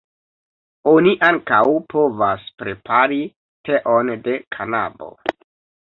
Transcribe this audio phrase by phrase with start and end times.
[0.91, 1.59] Oni ankaŭ
[1.95, 3.23] povas prepari
[3.71, 5.17] teon de kanabo.